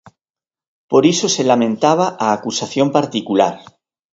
Por 0.91 1.03
iso 1.13 1.27
se 1.35 1.43
lamentaba 1.51 2.05
a 2.25 2.27
acusación 2.37 2.87
particular. 2.97 3.55